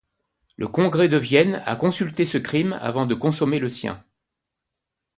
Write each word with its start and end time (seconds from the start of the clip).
Le 0.55 0.67
congrès 0.67 1.09
de 1.09 1.17
Vienne 1.17 1.61
a 1.67 1.75
consulté 1.75 2.25
ce 2.25 2.39
crime 2.39 2.73
avant 2.81 3.05
de 3.05 3.13
consommer 3.13 3.59
le 3.59 3.69
sien. 3.69 4.03